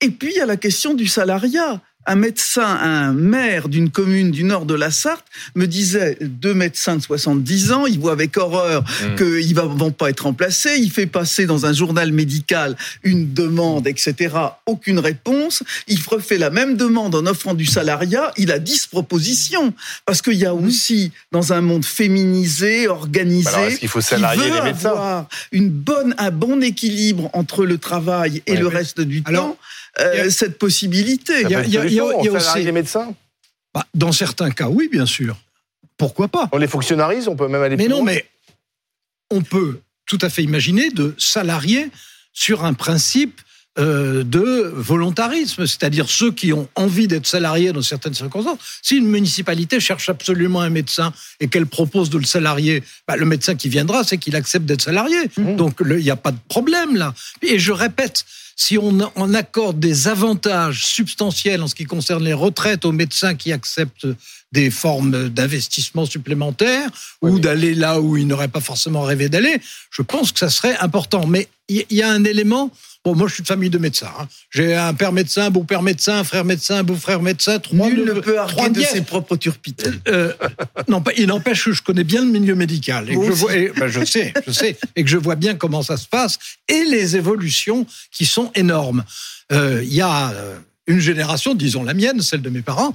Et 0.00 0.10
puis 0.10 0.30
il 0.32 0.36
y 0.36 0.40
a 0.40 0.46
la 0.46 0.56
question 0.56 0.94
du 0.94 1.06
salariat 1.06 1.80
un 2.06 2.14
médecin, 2.16 2.66
un 2.66 3.12
maire 3.12 3.68
d'une 3.68 3.90
commune 3.90 4.30
du 4.30 4.44
nord 4.44 4.66
de 4.66 4.74
la 4.74 4.90
Sarthe 4.90 5.24
me 5.54 5.66
disait 5.66 6.18
deux 6.20 6.54
médecins 6.54 6.96
de 6.96 7.02
70 7.02 7.72
ans, 7.72 7.86
ils 7.86 7.98
voient 7.98 8.12
avec 8.12 8.36
horreur 8.36 8.82
mmh. 8.82 9.16
qu'ils 9.16 9.54
ne 9.54 9.60
vont 9.60 9.92
pas 9.92 10.10
être 10.10 10.24
remplacés, 10.24 10.76
il 10.78 10.90
fait 10.90 11.06
passer 11.06 11.46
dans 11.46 11.66
un 11.66 11.72
journal 11.72 12.12
médical 12.12 12.76
une 13.02 13.32
demande, 13.32 13.86
etc. 13.86 14.34
Aucune 14.66 14.98
réponse. 14.98 15.62
Il 15.86 15.98
refait 16.06 16.38
la 16.38 16.50
même 16.50 16.76
demande 16.76 17.14
en 17.14 17.26
offrant 17.26 17.54
du 17.54 17.66
salariat, 17.66 18.32
il 18.36 18.50
a 18.50 18.58
10 18.58 18.88
propositions. 18.88 19.72
Parce 20.04 20.22
qu'il 20.22 20.34
y 20.34 20.46
a 20.46 20.52
mmh. 20.52 20.66
aussi, 20.66 21.12
dans 21.30 21.52
un 21.52 21.60
monde 21.60 21.84
féminisé, 21.84 22.88
organisé, 22.88 23.50
bah 23.50 23.68
il 23.80 23.88
faut 23.88 24.00
salarier 24.00 24.50
les 24.50 24.60
médecins? 24.62 24.90
avoir 24.90 25.28
une 25.52 25.70
bonne, 25.70 26.14
un 26.18 26.30
bon 26.30 26.62
équilibre 26.62 27.30
entre 27.32 27.64
le 27.64 27.78
travail 27.78 28.42
et 28.46 28.56
le 28.56 28.66
reste 28.66 29.00
du 29.00 29.22
temps. 29.22 29.56
Euh, 30.00 30.30
cette 30.30 30.58
possibilité. 30.58 31.42
Il 31.42 31.50
y 31.50 31.54
a, 31.54 31.64
il 31.64 31.92
y 31.92 32.00
a, 32.00 32.04
aussi 32.04 32.64
des 32.64 32.72
médecins. 32.72 33.14
Bah, 33.74 33.86
dans 33.94 34.12
certains 34.12 34.50
cas, 34.50 34.68
oui, 34.68 34.88
bien 34.90 35.06
sûr. 35.06 35.36
Pourquoi 35.96 36.28
pas 36.28 36.48
On 36.52 36.58
les 36.58 36.66
fonctionnalise, 36.66 37.28
on 37.28 37.36
peut 37.36 37.48
même 37.48 37.62
aller. 37.62 37.76
Mais 37.76 37.88
non, 37.88 38.02
mais 38.02 38.26
on 39.30 39.42
peut 39.42 39.80
tout 40.06 40.18
à 40.20 40.28
fait 40.28 40.42
imaginer 40.42 40.90
de 40.90 41.14
salarier 41.18 41.90
sur 42.32 42.64
un 42.64 42.74
principe 42.74 43.40
euh, 43.78 44.22
de 44.22 44.70
volontarisme, 44.74 45.66
c'est-à-dire 45.66 46.06
ceux 46.10 46.30
qui 46.30 46.52
ont 46.52 46.68
envie 46.74 47.08
d'être 47.08 47.26
salariés 47.26 47.72
dans 47.72 47.80
certaines 47.80 48.12
circonstances. 48.12 48.58
Si 48.82 48.96
une 48.96 49.06
municipalité 49.06 49.80
cherche 49.80 50.10
absolument 50.10 50.60
un 50.60 50.68
médecin 50.68 51.14
et 51.40 51.48
qu'elle 51.48 51.64
propose 51.64 52.10
de 52.10 52.18
le 52.18 52.24
salarier, 52.24 52.82
bah, 53.08 53.16
le 53.16 53.24
médecin 53.24 53.54
qui 53.54 53.70
viendra, 53.70 54.04
c'est 54.04 54.18
qu'il 54.18 54.36
accepte 54.36 54.66
d'être 54.66 54.82
salarié. 54.82 55.16
Mmh. 55.38 55.56
Donc 55.56 55.78
il 55.80 55.96
n'y 55.96 56.10
a 56.10 56.16
pas 56.16 56.32
de 56.32 56.38
problème 56.48 56.96
là. 56.96 57.14
Et 57.40 57.58
je 57.58 57.72
répète, 57.72 58.26
si 58.64 58.78
on, 58.78 59.00
accorde 59.34 59.80
des 59.80 60.06
avantages 60.06 60.86
substantiels 60.86 61.62
en 61.62 61.66
ce 61.66 61.74
qui 61.74 61.84
concerne 61.84 62.22
les 62.22 62.32
retraites 62.32 62.84
aux 62.84 62.92
médecins 62.92 63.34
qui 63.34 63.52
acceptent 63.52 64.06
des 64.52 64.70
formes 64.70 65.28
d'investissement 65.28 66.06
supplémentaires 66.06 66.88
ou 67.22 67.38
d'aller 67.38 67.74
là 67.74 68.00
où 68.00 68.16
ils 68.16 68.26
n'auraient 68.26 68.48
pas 68.48 68.60
forcément 68.60 69.02
rêvé 69.02 69.28
d'aller, 69.28 69.60
je 69.90 70.02
pense 70.02 70.32
que 70.32 70.38
ça 70.38 70.50
serait 70.50 70.76
important. 70.78 71.26
Mais 71.26 71.48
il 71.68 71.84
y 71.90 72.02
a 72.02 72.10
un 72.10 72.24
élement 72.24 72.70
Bon, 73.04 73.16
moi, 73.16 73.26
je 73.26 73.34
suis 73.34 73.42
de 73.42 73.48
famille 73.48 73.70
de 73.70 73.78
médecins. 73.78 74.12
Hein. 74.16 74.28
J'ai 74.50 74.76
un 74.76 74.94
père 74.94 75.10
médecin, 75.10 75.50
beau-père 75.50 75.82
médecin, 75.82 76.18
un 76.18 76.24
frère 76.24 76.44
médecin, 76.44 76.76
un 76.76 76.82
beau-frère 76.84 77.20
médecin. 77.20 77.58
Trois 77.58 77.88
Nul 77.88 78.04
ne 78.04 78.12
peut 78.12 78.38
arguer 78.38 78.68
de 78.68 78.80
ses 78.82 79.00
propres 79.02 79.34
turpites. 79.34 79.90
Euh, 80.06 80.32
euh, 80.40 80.48
non, 80.86 81.02
il 81.16 81.26
n'empêche 81.26 81.64
que 81.64 81.72
je 81.72 81.82
connais 81.82 82.04
bien 82.04 82.20
le 82.20 82.30
milieu 82.30 82.54
médical. 82.54 83.10
Et 83.10 83.16
que 83.16 83.26
je, 83.26 83.32
vois, 83.32 83.52
ben, 83.76 83.88
je 83.88 84.04
sais, 84.04 84.32
je 84.46 84.52
sais. 84.52 84.78
Et 84.94 85.02
que 85.02 85.10
je 85.10 85.18
vois 85.18 85.34
bien 85.34 85.56
comment 85.56 85.82
ça 85.82 85.96
se 85.96 86.06
passe 86.06 86.38
et 86.68 86.84
les 86.84 87.16
évolutions 87.16 87.86
qui 88.12 88.24
sont 88.24 88.52
énormes. 88.54 89.02
Euh, 89.50 89.82
il 89.82 89.92
y 89.92 90.00
a 90.00 90.32
une 90.86 91.00
génération, 91.00 91.54
disons 91.54 91.82
la 91.84 91.94
mienne, 91.94 92.20
celle 92.22 92.42
de 92.42 92.50
mes 92.50 92.62
parents, 92.62 92.94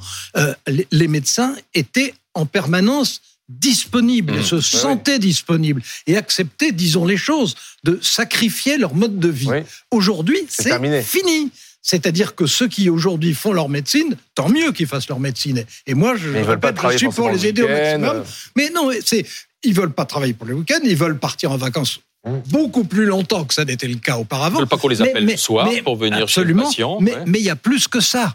les 0.91 1.07
médecins 1.07 1.55
étaient 1.73 2.13
en 2.33 2.45
permanence 2.45 3.21
disponibles 3.49 4.39
mmh. 4.39 4.43
se 4.43 4.59
sentaient 4.59 5.19
disponibles 5.19 5.81
et 6.05 6.17
acceptaient, 6.17 6.71
disons 6.71 7.05
les 7.05 7.17
choses, 7.17 7.55
de 7.83 7.97
sacrifier 8.01 8.77
leur 8.77 8.93
mode 8.93 9.19
de 9.19 9.29
vie. 9.29 9.49
Aujourd'hui, 9.91 10.39
c'est 10.49 11.03
fini. 11.03 11.51
C'est-à-dire 11.81 12.35
que 12.35 12.45
ceux 12.47 12.67
qui 12.67 12.89
aujourd'hui 12.89 13.33
font 13.33 13.53
leur 13.53 13.69
médecine, 13.69 14.17
tant 14.35 14.49
mieux 14.49 14.73
qu'ils 14.73 14.87
fassent 14.87 15.07
leur 15.07 15.21
médecine. 15.21 15.63
Et 15.85 15.93
moi, 15.93 16.17
je, 16.17 16.33
je 16.33 16.37
répète, 16.39 16.75
je 16.91 16.97
suis 16.97 17.07
pour 17.07 17.29
les 17.29 17.45
aider 17.45 17.61
au 17.61 17.69
maximum. 17.69 18.23
Mais 18.57 18.69
non, 18.71 18.89
c'est 19.05 19.25
ils 19.63 19.73
veulent 19.73 19.93
pas 19.93 20.05
travailler 20.05 20.33
pour 20.33 20.47
le 20.47 20.53
week-end, 20.53 20.79
ils 20.83 20.95
veulent 20.95 21.17
partir 21.17 21.51
en 21.51 21.57
vacances. 21.57 21.99
Beaucoup 22.47 22.83
plus 22.83 23.05
longtemps 23.05 23.45
que 23.45 23.53
ça 23.53 23.65
n'était 23.65 23.87
le 23.87 23.95
cas 23.95 24.17
auparavant. 24.17 24.57
Ils 24.57 24.61
veulent 24.61 24.67
pas 24.67 24.77
qu'on 24.77 24.87
les 24.87 25.01
appelle 25.01 25.25
le 25.25 25.37
soir 25.37 25.69
pour 25.83 25.95
venir 25.95 26.27
chez 26.27 26.43
le 26.43 26.55
patient. 26.55 26.99
Mais 27.01 27.39
il 27.39 27.43
y 27.43 27.49
a 27.49 27.55
plus 27.55 27.87
que 27.87 27.99
ça. 27.99 28.33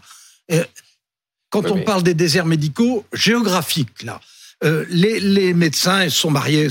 Euh, 0.51 0.63
quand 1.49 1.69
on 1.69 1.81
parle 1.83 2.03
des 2.03 2.15
déserts 2.15 2.45
médicaux 2.45 3.05
géographiques, 3.13 4.03
là, 4.03 4.19
euh, 4.63 4.85
les, 4.89 5.19
les, 5.19 5.53
médecins 5.53 6.09
sont 6.09 6.31
mariés 6.31 6.67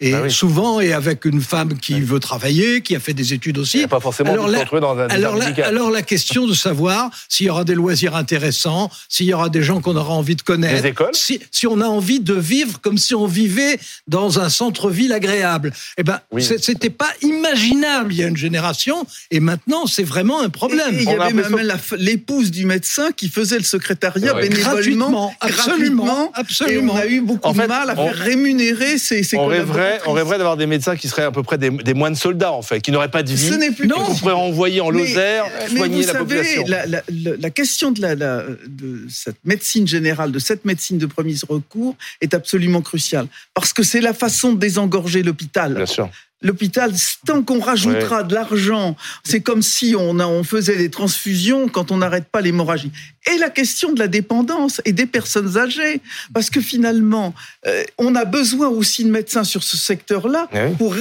et 0.00 0.12
bah 0.12 0.28
souvent 0.28 0.80
et 0.80 0.92
avec 0.92 1.24
une 1.24 1.40
femme 1.40 1.78
qui 1.78 2.00
veut 2.00 2.20
travailler, 2.20 2.80
qui 2.80 2.96
a 2.96 3.00
fait 3.00 3.14
des 3.14 3.32
études 3.32 3.58
aussi. 3.58 3.86
pas 3.86 4.00
forcément 4.00 4.32
alors, 4.32 4.48
la, 4.48 4.64
dans 4.64 4.98
un 4.98 5.08
alors, 5.08 5.36
la, 5.36 5.46
alors 5.64 5.90
la 5.90 6.02
question 6.02 6.46
de 6.46 6.54
savoir 6.54 7.10
s'il 7.28 7.46
y 7.46 7.50
aura 7.50 7.64
des 7.64 7.74
loisirs 7.74 8.16
intéressants, 8.16 8.90
s'il 9.08 9.26
y 9.26 9.34
aura 9.34 9.48
des 9.48 9.62
gens 9.62 9.80
qu'on 9.80 9.96
aura 9.96 10.14
envie 10.14 10.36
de 10.36 10.42
connaître, 10.42 10.82
des 10.82 10.88
écoles 10.88 11.14
si, 11.14 11.40
si, 11.50 11.66
on 11.66 11.80
a 11.80 11.86
envie 11.86 12.20
de 12.20 12.34
vivre 12.34 12.80
comme 12.80 12.98
si 12.98 13.14
on 13.14 13.26
vivait 13.26 13.78
dans 14.06 14.40
un 14.40 14.48
centre-ville 14.48 15.12
agréable. 15.12 15.72
Eh 15.96 16.02
ben, 16.02 16.20
c'était 16.38 16.90
pas 16.90 17.12
imaginable 17.22 18.12
il 18.12 18.18
y 18.18 18.24
a 18.24 18.26
une 18.26 18.36
génération, 18.36 19.06
et 19.30 19.40
maintenant 19.40 19.86
c'est 19.86 20.02
vraiment 20.02 20.40
un 20.42 20.50
problème. 20.50 20.96
il 20.98 21.04
y 21.04 21.08
avait 21.08 21.32
même 21.32 21.58
l'épouse 21.96 22.50
du 22.50 22.66
médecin 22.66 23.12
qui 23.12 23.28
faisait 23.28 23.58
le 23.58 23.64
secrétariat 23.64 24.34
bénévolement, 24.34 24.70
gratuitement, 24.70 25.34
absolument, 25.40 26.32
absolument. 26.34 26.94
Et 26.94 26.98
on 26.98 27.02
a 27.02 27.06
eu 27.06 27.20
beaucoup 27.28 27.52
de 27.52 27.66
mal 27.66 27.90
à 27.90 27.94
faire 27.94 28.14
rémunérer 28.14 28.98
ces, 28.98 29.22
ces 29.22 29.36
on 29.36 29.46
rêverait, 29.46 30.00
on 30.06 30.12
rêverait 30.12 30.38
d'avoir 30.38 30.56
des 30.56 30.66
médecins 30.66 30.96
qui 30.96 31.08
seraient 31.08 31.24
à 31.24 31.30
peu 31.30 31.42
près 31.42 31.58
des, 31.58 31.70
des 31.70 31.94
moines 31.94 32.14
soldats, 32.16 32.52
en 32.52 32.62
fait, 32.62 32.80
qui 32.80 32.90
n'auraient 32.90 33.10
pas 33.10 33.22
de 33.22 33.30
vie. 33.30 33.48
Ce 33.48 33.54
n'est 33.54 33.70
plus 33.70 33.88
qu'on 33.88 34.14
pourrait 34.14 34.32
envoyer 34.32 34.80
en 34.80 34.90
Lozère, 34.90 35.44
soigner 35.68 36.04
la 36.06 36.14
population. 36.14 36.64
La, 36.66 36.86
la, 36.86 37.02
la, 37.08 37.50
question 37.50 37.92
de, 37.92 38.00
la, 38.00 38.16
de 38.16 39.06
cette 39.08 39.44
médecine 39.44 39.86
générale, 39.86 40.32
de 40.32 40.38
cette 40.38 40.64
médecine 40.64 40.98
de 40.98 41.06
premier 41.06 41.34
recours, 41.48 41.94
est 42.20 42.34
absolument 42.34 42.80
cruciale. 42.80 43.26
Parce 43.54 43.72
que 43.72 43.82
c'est 43.82 44.00
la 44.00 44.14
façon 44.14 44.52
de 44.54 44.58
désengorger 44.58 45.22
l'hôpital. 45.22 45.74
Bien 45.74 45.86
sûr 45.86 46.10
l'hôpital, 46.42 46.92
tant 47.26 47.42
qu'on 47.42 47.60
rajoutera 47.60 48.22
de 48.22 48.34
l'argent, 48.34 48.96
c'est 49.24 49.40
comme 49.40 49.62
si 49.62 49.94
on, 49.98 50.20
on 50.20 50.44
faisait 50.44 50.76
des 50.76 50.90
transfusions 50.90 51.68
quand 51.68 51.90
on 51.90 51.98
n'arrête 51.98 52.26
pas 52.30 52.40
l'hémorragie. 52.40 52.92
Et 53.32 53.38
la 53.38 53.50
question 53.50 53.92
de 53.92 53.98
la 53.98 54.08
dépendance 54.08 54.80
et 54.84 54.92
des 54.92 55.06
personnes 55.06 55.58
âgées, 55.58 56.00
parce 56.32 56.48
que 56.48 56.60
finalement, 56.60 57.34
euh, 57.66 57.84
on 57.98 58.14
a 58.14 58.24
besoin 58.24 58.68
aussi 58.68 59.04
de 59.04 59.10
médecins 59.10 59.44
sur 59.44 59.62
ce 59.62 59.76
secteur-là 59.76 60.48
pour 60.78 60.94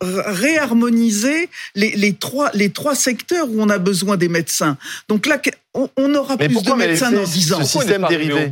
réharmoniser 0.00 1.48
les, 1.74 1.90
les, 1.90 2.14
trois, 2.14 2.50
les 2.54 2.70
trois 2.70 2.94
secteurs 2.94 3.50
où 3.50 3.60
on 3.60 3.68
a 3.68 3.78
besoin 3.78 4.16
des 4.16 4.28
médecins. 4.28 4.78
Donc 5.08 5.26
là, 5.26 5.38
on, 5.74 6.14
aura 6.14 6.36
plus 6.36 6.62
de 6.62 6.72
médecins 6.72 7.12
dans 7.12 7.24
10 7.24 7.52
ans. 7.54 7.64
Ce 7.64 7.78
système 7.78 8.06
dérivé. 8.08 8.50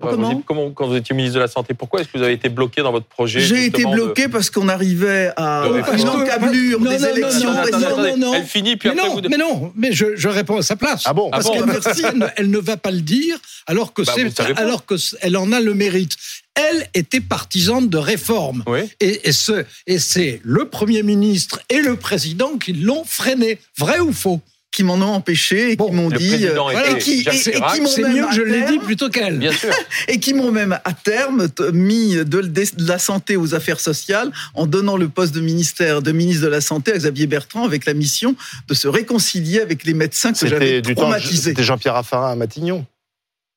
Comment, 0.00 0.42
comment, 0.44 0.70
quand 0.70 0.88
vous 0.88 0.96
étiez 0.96 1.14
ministre 1.14 1.36
de 1.36 1.40
la 1.40 1.48
Santé, 1.48 1.74
pourquoi 1.74 2.00
est-ce 2.00 2.08
que 2.08 2.18
vous 2.18 2.24
avez 2.24 2.32
été 2.32 2.48
bloqué 2.48 2.82
dans 2.82 2.90
votre 2.90 3.06
projet 3.06 3.40
J'ai 3.40 3.66
été 3.66 3.84
bloqué 3.84 4.28
parce 4.28 4.50
qu'on 4.50 4.68
arrivait 4.68 5.30
à 5.36 5.64
une 5.96 6.08
encablure 6.08 6.80
des 6.80 7.04
élections. 7.04 7.52
Non, 7.52 8.16
non, 8.16 8.34
Elle 8.34 8.44
finit, 8.44 8.76
puis 8.76 8.88
mais 8.88 8.96
après 8.96 9.08
non, 9.08 9.14
vous... 9.14 9.28
Mais 9.28 9.36
non, 9.36 9.72
mais 9.76 9.92
je, 9.92 10.16
je, 10.16 10.28
réponds 10.28 10.56
à 10.56 10.62
sa 10.62 10.76
place. 10.76 11.02
Ah 11.06 11.12
bon 11.12 11.30
Parce 11.30 11.48
ah 11.48 11.92
qu'elle 11.92 12.18
ne, 12.18 12.26
elle 12.36 12.50
ne 12.50 12.58
va 12.58 12.76
pas 12.76 12.90
le 12.90 13.00
dire 13.00 13.38
alors 13.66 13.92
que 13.92 14.02
bah, 14.02 14.12
c'est, 14.14 14.40
alors 14.58 14.84
que 14.86 14.96
elle 15.20 15.36
en 15.36 15.52
a 15.52 15.60
le 15.60 15.74
mérite. 15.74 16.16
Elle 16.54 16.88
était 16.94 17.20
partisane 17.20 17.88
de 17.88 17.96
réforme. 17.96 18.64
Oui. 18.66 18.80
Et, 19.00 19.28
et, 19.28 19.32
ce, 19.32 19.64
et 19.86 19.98
c'est 19.98 20.40
le 20.42 20.66
Premier 20.66 21.02
ministre 21.02 21.60
et 21.70 21.80
le 21.80 21.96
Président 21.96 22.58
qui 22.58 22.72
l'ont 22.72 23.04
freiné. 23.04 23.58
Vrai 23.78 24.00
ou 24.00 24.12
faux? 24.12 24.40
Qui 24.72 24.84
m'en 24.84 24.94
ont 24.94 25.12
empêché 25.12 25.72
et 25.72 25.76
qui 25.76 25.90
m'ont 25.92 26.08
dit 26.08 26.46
euh, 26.46 26.94
et 26.94 26.98
qui, 26.98 27.24
c'est 27.24 28.08
mieux 28.08 28.26
que 28.26 28.34
je 28.34 28.42
l'ai 28.42 28.64
dit 28.64 28.78
plutôt 28.78 29.10
qu'elle 29.10 29.38
bien 29.38 29.52
sûr 29.52 29.70
et 30.08 30.18
qui 30.18 30.32
m'ont 30.32 30.50
même 30.50 30.78
à 30.84 30.92
terme 30.94 31.48
mis 31.72 32.16
de, 32.16 32.64
la 32.78 32.98
santé 32.98 33.36
aux 33.36 33.54
affaires 33.54 33.80
sociales 33.80 34.32
en 34.54 34.66
donnant 34.66 34.96
le 34.96 35.08
poste 35.08 35.34
de 35.34 35.40
ministère 35.40 36.00
de 36.00 36.10
ministre 36.10 36.44
de 36.44 36.48
la 36.48 36.62
santé 36.62 36.92
à 36.92 36.96
Xavier 36.96 37.26
Bertrand 37.26 37.64
avec 37.64 37.84
la 37.84 37.92
mission 37.92 38.34
de 38.66 38.74
se 38.74 38.88
réconcilier 38.88 39.60
avec 39.60 39.84
les 39.84 39.94
médecins 39.94 40.32
que 40.32 40.46
j'avais 40.46 40.80
traumatisés. 40.80 41.50
C'était 41.50 41.62
Jean-Pierre 41.62 41.94
Raffarin 41.94 42.32
à 42.32 42.34
Matignon. 42.34 42.86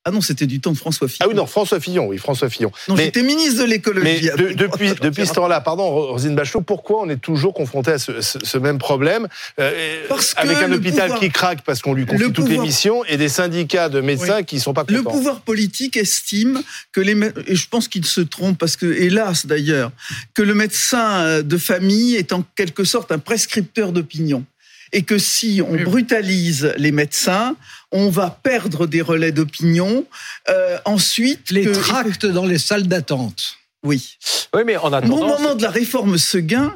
Ah 0.07 0.11
non, 0.11 0.21
c'était 0.21 0.45
du 0.45 0.61
temps 0.61 0.71
de 0.71 0.77
François 0.77 1.07
Fillon. 1.07 1.19
Ah 1.21 1.27
oui, 1.27 1.33
non, 1.33 1.47
François 1.47 1.79
Fillon, 1.79 2.05
oui, 2.05 2.19
François 2.19 2.47
Fillon. 2.47 2.71
Non, 2.87 2.95
j'étais 2.95 3.23
ministre 3.23 3.63
de 3.63 3.67
l'écologie. 3.67 4.29
Mais 4.37 4.53
depuis, 4.53 4.91
depuis 5.01 5.25
ce 5.25 5.33
temps-là, 5.33 5.61
pardon, 5.61 5.89
Rosine 5.89 6.35
Bachelot, 6.35 6.61
pourquoi 6.61 7.01
on 7.01 7.09
est 7.09 7.17
toujours 7.17 7.55
confronté 7.55 7.91
à 7.91 7.97
ce, 7.97 8.57
même 8.59 8.77
problème 8.77 9.27
euh, 9.59 10.05
parce 10.07 10.35
Avec 10.37 10.57
un 10.57 10.71
hôpital 10.71 11.15
qui 11.15 11.31
craque 11.31 11.63
parce 11.63 11.81
qu'on 11.81 11.95
lui 11.95 12.05
confie 12.05 12.31
toutes 12.31 12.49
les 12.49 12.59
missions 12.59 13.03
et 13.05 13.17
des 13.17 13.29
syndicats 13.29 13.89
de 13.89 13.99
médecins 13.99 14.43
qui 14.43 14.55
qui 14.55 14.61
sont 14.61 14.73
pas 14.73 14.85
contents. 14.85 14.93
Le 14.93 15.03
pouvoir 15.03 15.41
politique 15.41 15.97
estime 15.97 16.61
que 16.91 17.01
les... 17.01 17.19
Et 17.47 17.55
je 17.55 17.67
pense 17.67 17.87
qu'il 17.87 18.05
se 18.05 18.21
trompe 18.21 18.59
parce 18.59 18.77
que, 18.77 18.85
hélas 18.85 19.47
d'ailleurs, 19.47 19.91
que 20.35 20.43
le 20.43 20.53
médecin 20.53 21.41
de 21.41 21.57
famille 21.57 22.15
est 22.15 22.31
en 22.31 22.43
quelque 22.55 22.83
sorte 22.83 23.11
un 23.11 23.19
prescripteur 23.19 23.91
d'opinion 23.91 24.45
et 24.93 25.01
que 25.01 25.17
si 25.17 25.61
on 25.67 25.75
brutalise 25.83 26.73
les 26.77 26.91
médecins, 26.91 27.55
on 27.95 28.09
va 28.09 28.29
perdre 28.29 28.85
des 28.85 29.01
relais 29.01 29.31
d'opinion. 29.31 30.05
Euh, 30.49 30.77
ensuite, 30.85 31.49
les 31.49 31.71
tracts 31.71 32.25
dans 32.25 32.45
les 32.45 32.57
salles 32.57 32.87
d'attente. 32.87 33.55
Oui. 33.83 34.17
Oui, 34.53 34.63
mais 34.65 34.75
en 34.77 34.91
attendant, 34.91 35.17
Au 35.17 35.27
moment 35.27 35.55
de 35.55 35.61
la 35.61 35.69
réforme 35.69 36.17
Seguin, 36.17 36.75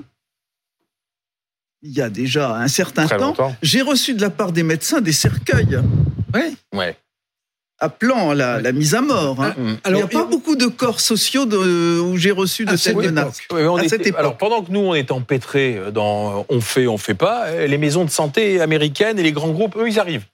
il 1.82 1.92
y 1.92 2.02
a 2.02 2.10
déjà 2.10 2.56
un 2.56 2.68
certain 2.68 3.08
temps, 3.08 3.36
j'ai 3.62 3.82
reçu 3.82 4.14
de 4.14 4.22
la 4.22 4.30
part 4.30 4.52
des 4.52 4.64
médecins 4.64 5.02
des 5.02 5.12
cercueils. 5.12 5.80
Oui. 6.34 6.58
Ouais 6.74 6.98
appelant 7.82 8.34
la, 8.34 8.60
la 8.60 8.72
mise 8.74 8.94
à 8.94 9.02
mort. 9.02 9.42
Hein. 9.42 9.56
Ah, 9.84 9.90
il 9.90 9.96
n'y 9.96 10.02
a 10.02 10.08
pas 10.08 10.26
beaucoup 10.26 10.58
de 10.58 10.66
corps 10.66 11.00
sociaux 11.00 11.46
de, 11.46 12.02
où 12.02 12.18
j'ai 12.18 12.32
reçu 12.32 12.66
de 12.66 12.76
cette 12.76 12.96
menace. 12.96 13.40
à 13.50 13.88
cette 13.88 14.06
époque. 14.06 14.20
Alors 14.20 14.38
pendant 14.38 14.62
que 14.64 14.72
nous 14.72 14.82
on 14.82 14.94
est 14.94 15.12
empêtrés 15.12 15.80
dans 15.94 16.46
on 16.50 16.60
fait, 16.60 16.88
on 16.88 16.98
fait 16.98 17.14
pas, 17.14 17.52
les 17.52 17.78
maisons 17.78 18.04
de 18.04 18.10
santé 18.10 18.60
américaines 18.60 19.18
et 19.18 19.24
les 19.24 19.32
grands 19.32 19.52
groupes, 19.52 19.78
eux, 19.78 19.88
ils 19.88 19.98
arrivent. 19.98 20.26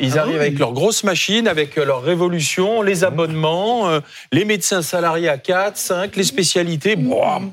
Ils 0.00 0.18
ah 0.18 0.22
arrivent 0.22 0.40
avec 0.40 0.58
leurs 0.58 0.72
grosses 0.72 1.04
machines, 1.04 1.46
avec 1.46 1.76
leur 1.76 2.02
révolution, 2.02 2.82
les 2.82 3.00
mmh. 3.00 3.04
abonnements, 3.04 3.88
euh, 3.88 4.00
les 4.32 4.44
médecins 4.44 4.82
salariés 4.82 5.28
à 5.28 5.38
4, 5.38 5.76
5, 5.76 6.16
les 6.16 6.24
spécialités. 6.24 6.96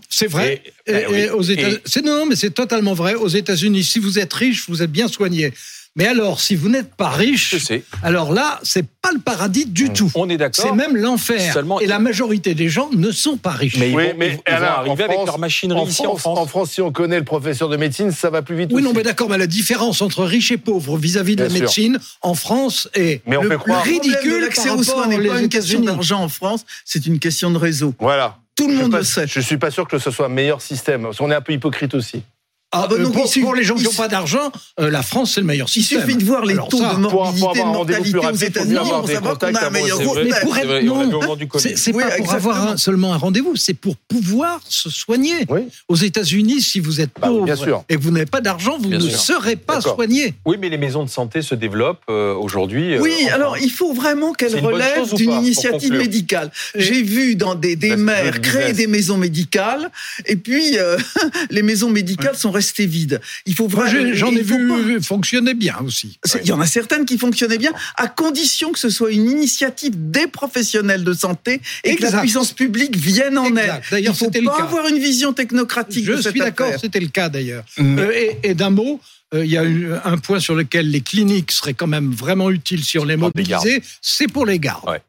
C'est 0.09 0.25
vrai. 0.25 0.63
Et, 0.87 1.29
aux 1.29 1.43
États... 1.43 1.69
Non, 2.03 2.17
non, 2.17 2.25
mais 2.25 2.35
c'est 2.35 2.49
totalement 2.49 2.95
vrai. 2.95 3.13
Aux 3.13 3.27
États-Unis, 3.27 3.83
si 3.83 3.99
vous 3.99 4.17
êtes 4.17 4.33
riche, 4.33 4.67
vous 4.67 4.81
êtes 4.81 4.91
bien 4.91 5.07
soigné. 5.07 5.53
Mais 5.97 6.07
alors, 6.07 6.39
si 6.39 6.55
vous 6.55 6.69
n'êtes 6.69 6.95
pas 6.95 7.09
riche, 7.09 7.55
alors 8.01 8.31
là, 8.31 8.59
c'est 8.63 8.85
pas 9.01 9.11
le 9.11 9.19
paradis 9.19 9.65
du 9.65 9.89
tout. 9.89 10.09
On 10.15 10.29
est 10.29 10.37
d'accord. 10.37 10.65
C'est 10.65 10.71
même 10.71 10.95
l'enfer. 10.95 11.57
Et 11.81 11.85
la 11.85 11.99
majorité 11.99 12.55
des 12.55 12.69
gens 12.69 12.89
ne 12.93 13.11
sont 13.11 13.35
pas 13.35 13.51
riches. 13.51 13.77
Mais 13.77 13.89
ils 13.89 13.95
vont, 13.95 14.13
mais 14.17 14.39
arriver 14.45 15.03
avec 15.03 15.25
leur 15.25 15.37
machinerie 15.37 15.83
ici 15.89 16.07
en 16.07 16.15
France. 16.15 16.37
En 16.39 16.45
France, 16.45 16.71
si 16.71 16.81
on 16.81 16.93
connaît 16.93 17.19
le 17.19 17.25
professeur 17.25 17.67
de 17.67 17.75
médecine, 17.75 18.11
ça 18.11 18.29
va 18.29 18.41
plus 18.41 18.55
vite. 18.55 18.71
Oui, 18.73 18.81
non, 18.81 18.93
mais 18.95 19.03
d'accord, 19.03 19.29
mais 19.29 19.37
la 19.37 19.47
différence 19.47 20.01
entre 20.01 20.23
riches 20.23 20.51
et 20.51 20.57
pauvres 20.57 20.97
vis-à-vis 20.97 21.35
de 21.35 21.43
la 21.43 21.49
médecine 21.49 21.99
en 22.21 22.35
France 22.35 22.87
est 22.93 23.21
mais 23.27 23.35
on 23.35 23.43
le 23.43 23.57
plus 23.57 23.73
ridicule. 23.73 24.41
L'accès 24.41 24.69
aux 24.69 24.83
soins 24.83 25.07
n'est 25.07 25.27
pas 25.27 25.41
une 25.41 25.49
question 25.49 25.81
d'argent 25.81 26.23
en 26.23 26.29
France, 26.29 26.65
c'est 26.85 27.05
une 27.05 27.19
question 27.19 27.51
de 27.51 27.57
réseau. 27.57 27.93
Voilà. 27.99 28.37
Tout 28.55 28.67
le 28.67 28.75
monde 28.75 28.93
le 28.93 29.03
sait. 29.03 29.25
Je 29.27 29.39
suis 29.39 29.57
pas 29.57 29.71
sûr 29.71 29.87
que 29.87 29.97
ce 29.97 30.11
soit 30.11 30.27
un 30.27 30.29
meilleur 30.29 30.61
système. 30.61 31.09
Qu'on 31.17 31.31
est 31.31 31.35
un 31.35 31.41
peu 31.41 31.53
hypocrite 31.53 31.95
aussi. 31.95 32.23
Ah, 32.73 32.87
bah 32.89 32.95
non, 32.97 33.11
pour, 33.11 33.53
les 33.53 33.63
gens 33.63 33.75
qui 33.75 33.83
n'ont 33.83 33.91
pas 33.91 34.07
d'argent, 34.07 34.49
euh, 34.79 34.89
la 34.89 35.01
France, 35.01 35.33
c'est 35.33 35.41
le 35.41 35.47
meilleur 35.47 35.67
système. 35.67 35.99
Il 35.99 36.05
suffit 36.05 36.17
de 36.17 36.23
voir 36.23 36.45
les 36.45 36.55
taux 36.55 36.79
de 36.79 36.99
morbidité, 36.99 37.59
de 37.59 37.65
mortalité 37.65 38.17
aux 38.17 38.31
États-Unis 38.33 38.77
pour 38.77 39.09
savoir 39.09 39.37
qu'on 39.37 39.55
a 39.55 39.65
un 39.65 39.69
meilleur. 39.69 39.99
Mais 39.99 40.31
pour 40.41 40.57
être, 40.57 40.85
non, 40.85 41.37
c'est 41.57 41.91
pas 41.91 42.11
pour 42.11 42.33
avoir 42.33 42.79
seulement 42.79 43.13
un 43.13 43.17
rendez-vous, 43.17 43.57
c'est 43.57 43.73
pour 43.73 43.97
pouvoir 43.97 44.61
se 44.69 44.89
soigner. 44.89 45.45
Aux 45.89 45.95
États-Unis, 45.95 46.61
si 46.61 46.79
vous 46.79 47.01
êtes 47.01 47.09
bah 47.19 47.27
pauvre 47.27 47.83
et 47.89 47.97
que 47.97 48.01
vous 48.01 48.11
n'avez 48.11 48.25
pas 48.25 48.39
d'argent, 48.39 48.77
vous 48.79 48.89
ne 48.89 48.99
serez 48.99 49.57
pas 49.57 49.81
soigné. 49.81 50.33
Oui, 50.45 50.55
mais 50.57 50.69
les 50.69 50.77
maisons 50.77 51.03
de 51.03 51.09
santé 51.09 51.41
se 51.41 51.55
développent 51.55 51.99
euh, 52.09 52.33
aujourd'hui. 52.35 52.93
Euh, 52.93 53.01
oui, 53.01 53.27
alors 53.33 53.57
il 53.57 53.69
faut 53.69 53.93
vraiment 53.93 54.31
qu'elles 54.31 54.59
relèvent 54.59 55.13
d'une 55.13 55.31
initiative 55.31 55.93
médicale. 55.93 56.51
J'ai 56.75 57.03
vu 57.03 57.35
dans 57.35 57.55
des 57.55 57.75
maires 57.97 58.39
créer 58.39 58.71
des 58.71 58.87
maisons 58.87 59.17
médicales, 59.17 59.91
et 60.25 60.37
puis 60.37 60.77
les 61.49 61.63
maisons 61.63 61.89
médicales 61.89 62.37
sont 62.37 62.60
rester 62.61 62.85
vide. 62.85 63.19
Il 63.47 63.55
faut 63.55 63.67
vraiment. 63.67 64.13
J'en 64.13 64.31
ai 64.31 64.43
vu 64.43 65.01
fonctionner 65.01 65.55
bien 65.55 65.77
aussi. 65.83 66.19
Il 66.41 66.47
y 66.47 66.51
en 66.51 66.61
a 66.61 66.67
certaines 66.67 67.05
qui 67.05 67.17
fonctionnaient 67.17 67.57
bien, 67.57 67.73
à 67.97 68.07
condition 68.07 68.71
que 68.71 68.79
ce 68.79 68.89
soit 68.89 69.11
une 69.11 69.29
initiative 69.29 69.93
des 69.95 70.27
professionnels 70.27 71.03
de 71.03 71.13
santé 71.13 71.61
et 71.83 71.95
que 71.95 72.03
la 72.03 72.21
puissance 72.21 72.53
publique 72.53 72.95
vienne 72.95 73.37
en 73.37 73.55
aide. 73.55 73.81
Il 73.91 74.13
faut 74.13 74.29
pas 74.29 74.61
avoir 74.61 74.87
une 74.87 74.99
vision 74.99 75.33
technocratique. 75.33 76.05
Je 76.05 76.21
suis 76.21 76.39
d'accord, 76.39 76.73
c'était 76.79 76.99
le 76.99 77.07
cas 77.07 77.29
d'ailleurs. 77.29 77.63
Euh, 77.79 78.31
et, 78.43 78.53
d'un 78.53 78.69
mot. 78.69 78.99
Euh, 79.33 79.45
il 79.45 79.51
y 79.51 79.57
a 79.57 79.63
un 80.03 80.17
point 80.17 80.41
sur 80.41 80.55
lequel 80.55 80.91
les 80.91 80.99
cliniques 80.99 81.53
seraient 81.53 81.73
quand 81.73 81.87
même 81.87 82.11
vraiment 82.11 82.51
utiles 82.51 82.83
si 82.83 82.99
on 82.99 83.05
les 83.05 83.15
mobilisait, 83.15 83.81
c'est 84.01 84.27
pour 84.27 84.45
les 84.45 84.59
gardes. 84.59 84.99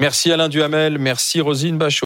Merci 0.00 0.32
Alain 0.32 0.48
Duhamel, 0.48 0.98
merci 0.98 1.40
Rosine 1.40 1.76
Bachot. 1.76 2.04